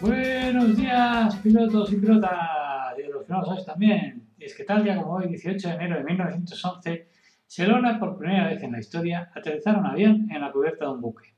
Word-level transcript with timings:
Buenos 0.00 0.76
días, 0.76 1.34
pilotos 1.38 1.92
y 1.92 1.96
pilotas, 1.96 2.30
y 2.96 3.10
los 3.10 3.24
que 3.24 3.32
no 3.32 3.40
lo 3.40 3.46
sabéis 3.46 3.66
también. 3.66 4.28
Y 4.38 4.44
es 4.44 4.54
que 4.54 4.62
tal 4.62 4.84
día 4.84 4.96
como 4.96 5.14
hoy, 5.14 5.26
18 5.26 5.68
de 5.68 5.74
enero 5.74 5.96
de 5.96 6.04
1911, 6.04 7.08
se 7.44 7.66
logra 7.66 7.98
por 7.98 8.16
primera 8.16 8.46
vez 8.46 8.62
en 8.62 8.72
la 8.72 8.78
historia 8.78 9.32
aterrizar 9.34 9.76
un 9.76 9.86
avión 9.86 10.28
en 10.30 10.40
la 10.40 10.52
cubierta 10.52 10.84
de 10.84 10.92
un 10.92 11.00
buque. 11.00 11.34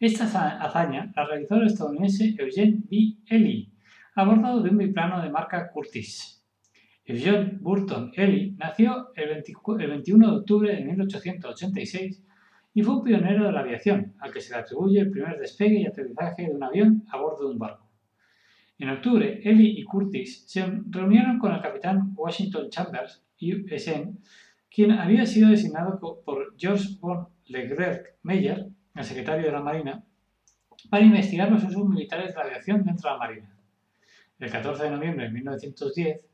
Esta 0.00 0.24
hazaña 0.24 1.12
la 1.14 1.26
realizó 1.26 1.56
el 1.56 1.66
estadounidense 1.66 2.34
Eugene 2.38 2.78
B. 2.90 3.18
Ely, 3.28 3.70
a 4.14 4.24
bordo 4.24 4.62
de 4.62 4.70
un 4.70 4.78
biplano 4.78 5.22
de 5.22 5.28
marca 5.28 5.70
Curtiss. 5.70 6.42
Eugene 7.04 7.58
Burton 7.60 8.10
Ely 8.16 8.56
nació 8.56 9.12
el, 9.14 9.42
21 9.88 10.30
de 10.30 10.36
octubre 10.38 10.74
de 10.74 10.82
1886 10.82 12.22
y 12.76 12.82
fue 12.82 12.96
un 12.96 13.04
pionero 13.04 13.46
de 13.46 13.52
la 13.52 13.60
aviación, 13.60 14.12
al 14.18 14.30
que 14.30 14.42
se 14.42 14.52
le 14.52 14.60
atribuye 14.60 15.00
el 15.00 15.10
primer 15.10 15.38
despegue 15.38 15.78
y 15.78 15.86
aterrizaje 15.86 16.42
de 16.42 16.54
un 16.54 16.62
avión 16.62 17.04
a 17.10 17.16
bordo 17.16 17.46
de 17.46 17.52
un 17.54 17.58
barco. 17.58 17.88
En 18.78 18.90
octubre, 18.90 19.40
Ely 19.42 19.80
y 19.80 19.82
Curtis 19.82 20.44
se 20.46 20.62
reunieron 20.90 21.38
con 21.38 21.54
el 21.54 21.62
capitán 21.62 22.12
Washington 22.14 22.68
Chambers, 22.68 23.24
USN, 23.40 24.18
quien 24.70 24.90
había 24.90 25.24
sido 25.24 25.48
designado 25.48 25.98
por 25.98 26.54
George 26.58 26.98
von 27.00 27.28
Leclerc 27.46 28.18
Meyer, 28.22 28.66
el 28.94 29.04
secretario 29.04 29.46
de 29.46 29.52
la 29.52 29.62
Marina, 29.62 30.04
para 30.90 31.02
investigar 31.02 31.50
los 31.50 31.64
usos 31.64 31.88
militares 31.88 32.28
de 32.28 32.34
la 32.34 32.42
aviación 32.42 32.84
dentro 32.84 33.08
de 33.08 33.14
la 33.14 33.18
Marina. 33.18 33.56
El 34.38 34.50
14 34.50 34.82
de 34.84 34.90
noviembre 34.90 35.24
de 35.24 35.32
1910, 35.32 36.26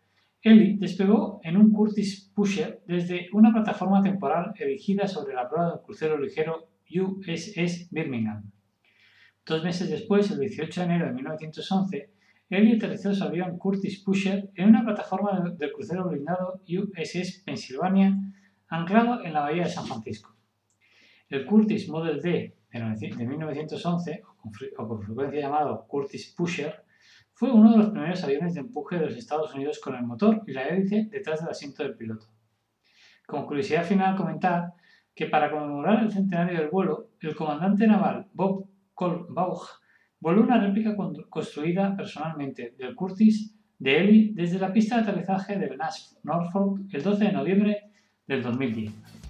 Ellie 0.44 0.76
despegó 0.76 1.40
en 1.44 1.56
un 1.56 1.70
Curtis 1.70 2.32
Pusher 2.34 2.82
desde 2.84 3.28
una 3.32 3.52
plataforma 3.52 4.02
temporal 4.02 4.52
erigida 4.58 5.06
sobre 5.06 5.34
la 5.34 5.48
proa 5.48 5.70
del 5.70 5.80
crucero 5.82 6.18
ligero 6.18 6.68
USS 6.90 7.88
Birmingham. 7.92 8.50
Dos 9.46 9.62
meses 9.62 9.88
después, 9.88 10.28
el 10.32 10.40
18 10.40 10.80
de 10.80 10.84
enero 10.84 11.06
de 11.06 11.12
1911, 11.12 12.10
Ellie 12.50 12.74
aterrizó 12.74 13.14
su 13.14 13.22
avión 13.22 13.56
Curtis 13.56 14.02
Pusher 14.02 14.50
en 14.56 14.68
una 14.68 14.84
plataforma 14.84 15.54
del 15.56 15.72
crucero 15.72 16.08
blindado 16.08 16.60
USS 16.66 17.44
Pennsylvania 17.46 18.18
anclado 18.66 19.24
en 19.24 19.34
la 19.34 19.42
bahía 19.42 19.64
de 19.64 19.70
San 19.70 19.86
Francisco. 19.86 20.34
El 21.28 21.46
Curtis 21.46 21.88
Model 21.88 22.20
D 22.20 22.56
de 22.72 23.26
1911, 23.26 24.22
o 24.76 24.88
con 24.88 25.02
frecuencia 25.02 25.40
llamado 25.40 25.86
Curtis 25.86 26.34
Pusher, 26.36 26.84
fue 27.42 27.50
uno 27.50 27.72
de 27.72 27.78
los 27.78 27.90
primeros 27.90 28.22
aviones 28.22 28.54
de 28.54 28.60
empuje 28.60 28.94
de 28.94 29.06
los 29.06 29.16
Estados 29.16 29.52
Unidos 29.52 29.80
con 29.80 29.96
el 29.96 30.04
motor 30.04 30.44
y 30.46 30.52
la 30.52 30.68
hélice 30.68 31.08
detrás 31.10 31.40
del 31.40 31.48
asiento 31.48 31.82
del 31.82 31.96
piloto. 31.96 32.26
Como 33.26 33.48
curiosidad 33.48 33.82
final, 33.82 34.14
comentar 34.14 34.74
que 35.12 35.26
para 35.26 35.50
conmemorar 35.50 36.04
el 36.04 36.12
centenario 36.12 36.56
del 36.56 36.70
vuelo, 36.70 37.08
el 37.18 37.34
comandante 37.34 37.84
naval 37.88 38.28
Bob 38.32 38.68
Colbauch 38.94 39.80
voló 40.20 40.42
una 40.42 40.60
réplica 40.60 40.94
construida 41.28 41.96
personalmente 41.96 42.76
del 42.78 42.94
Curtis 42.94 43.58
de 43.76 43.98
Ely 43.98 44.34
desde 44.34 44.60
la 44.60 44.72
pista 44.72 44.94
de 44.94 45.02
aterrizaje 45.02 45.58
de 45.58 45.76
Nash, 45.76 46.12
Norfolk, 46.22 46.94
el 46.94 47.02
12 47.02 47.24
de 47.24 47.32
noviembre 47.32 47.90
del 48.24 48.44
2010. 48.44 49.21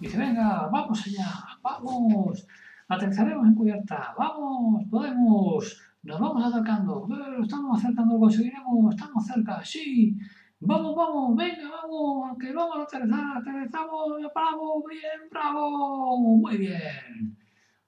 Dice, 0.00 0.16
venga, 0.16 0.68
vamos 0.70 1.04
allá, 1.06 1.26
vamos, 1.60 2.46
aterrizaremos 2.86 3.44
en 3.48 3.54
cubierta, 3.54 4.14
vamos, 4.16 4.84
podemos, 4.88 5.82
nos 6.04 6.20
vamos 6.20 6.44
acercando, 6.44 7.08
eh, 7.10 7.42
estamos 7.42 7.78
acercando, 7.78 8.16
conseguiremos, 8.16 8.94
estamos 8.94 9.26
cerca, 9.26 9.64
sí, 9.64 10.16
vamos, 10.60 10.94
vamos, 10.94 11.36
venga, 11.36 11.68
vamos, 11.68 12.38
que 12.38 12.52
vamos 12.52 12.76
a 12.76 12.82
aterrizar, 12.82 13.38
aterrizamos, 13.38 14.12
paramos, 14.32 14.84
bien, 14.88 15.28
bravo, 15.32 16.16
muy 16.16 16.56
bien. 16.58 17.36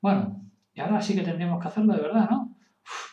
Bueno, 0.02 0.42
y 0.74 0.80
ahora 0.80 1.00
sí 1.00 1.14
que 1.14 1.22
tendríamos 1.22 1.62
que 1.62 1.68
hacerlo 1.68 1.94
de 1.94 2.02
verdad, 2.02 2.28
¿no? 2.28 2.56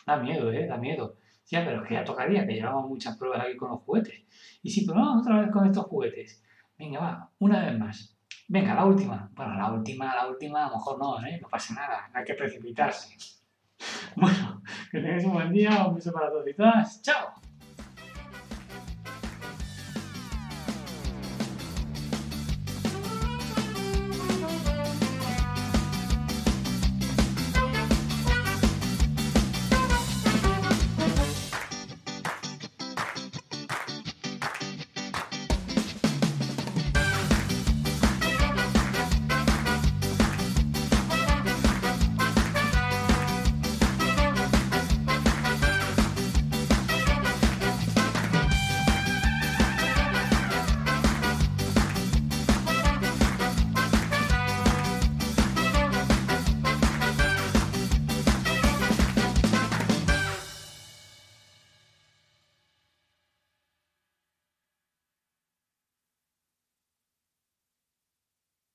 da 0.06 0.16
miedo, 0.16 0.50
¿eh? 0.50 0.66
Da 0.66 0.76
miedo. 0.76 1.16
Ya, 1.46 1.64
pero 1.64 1.82
es 1.82 1.88
que 1.88 1.94
ya 1.94 2.04
tocaría, 2.04 2.46
que 2.46 2.54
llevamos 2.54 2.88
muchas 2.88 3.16
pruebas 3.16 3.44
aquí 3.44 3.56
con 3.56 3.70
los 3.70 3.80
juguetes. 3.82 4.24
Y 4.62 4.70
si 4.70 4.84
probamos 4.84 5.22
otra 5.22 5.40
vez 5.40 5.50
con 5.52 5.66
estos 5.66 5.84
juguetes, 5.86 6.42
venga, 6.76 6.98
va, 7.00 7.30
una 7.38 7.64
vez 7.64 7.78
más. 7.78 8.17
Venga, 8.48 8.74
la 8.74 8.86
última. 8.86 9.30
Bueno, 9.34 9.54
la 9.54 9.70
última, 9.70 10.14
la 10.14 10.26
última, 10.26 10.64
a 10.64 10.68
lo 10.70 10.76
mejor 10.76 10.98
no, 10.98 11.26
¿eh? 11.26 11.38
No 11.40 11.48
pasa 11.48 11.74
nada, 11.74 12.08
no 12.12 12.18
hay 12.18 12.24
que 12.24 12.34
precipitarse. 12.34 13.16
Bueno, 14.16 14.62
que 14.90 14.98
tengáis 14.98 15.24
un 15.24 15.34
buen 15.34 15.52
día, 15.52 15.86
un 15.86 15.94
beso 15.94 16.12
para 16.12 16.28
todos 16.30 16.48
y 16.48 16.54
todas. 16.54 17.00
¡Chao! 17.02 17.32